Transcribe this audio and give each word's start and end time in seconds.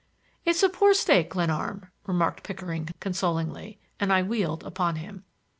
"It's 0.45 0.63
a 0.63 0.69
poor 0.69 0.95
stake, 0.95 1.29
Glenarm," 1.29 1.91
remarked 2.07 2.41
Pickering 2.41 2.89
consolingly, 2.99 3.77
and 3.99 4.11
I 4.11 4.23
wheeled 4.23 4.63
upon 4.63 4.95
him. 4.95 5.25